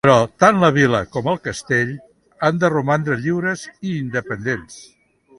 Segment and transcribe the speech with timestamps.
[0.05, 0.13] Però
[0.43, 1.91] tant la vila com el castell
[2.47, 4.81] han de romandre lliures i independents.